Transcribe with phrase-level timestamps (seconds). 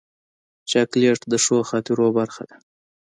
[0.69, 2.57] چاکلېټ د ښو خاطرو برخه ده.